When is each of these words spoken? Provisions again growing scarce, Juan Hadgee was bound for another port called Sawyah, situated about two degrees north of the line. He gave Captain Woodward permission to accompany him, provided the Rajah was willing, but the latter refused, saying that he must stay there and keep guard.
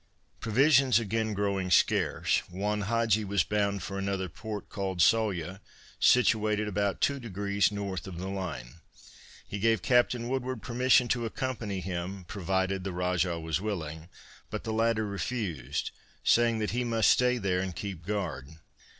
Provisions 0.39 0.97
again 0.99 1.35
growing 1.35 1.69
scarce, 1.69 2.39
Juan 2.49 2.85
Hadgee 2.85 3.23
was 3.23 3.43
bound 3.43 3.83
for 3.83 3.99
another 3.99 4.29
port 4.29 4.67
called 4.67 4.97
Sawyah, 4.99 5.59
situated 5.99 6.67
about 6.67 7.01
two 7.01 7.19
degrees 7.19 7.71
north 7.71 8.07
of 8.07 8.17
the 8.17 8.27
line. 8.27 8.79
He 9.47 9.59
gave 9.59 9.83
Captain 9.83 10.27
Woodward 10.27 10.63
permission 10.63 11.07
to 11.09 11.27
accompany 11.27 11.81
him, 11.81 12.23
provided 12.23 12.83
the 12.83 12.91
Rajah 12.91 13.39
was 13.39 13.61
willing, 13.61 14.09
but 14.49 14.63
the 14.63 14.73
latter 14.73 15.05
refused, 15.05 15.91
saying 16.23 16.57
that 16.57 16.71
he 16.71 16.83
must 16.83 17.11
stay 17.11 17.37
there 17.37 17.59
and 17.59 17.75
keep 17.75 18.03
guard. 18.03 18.49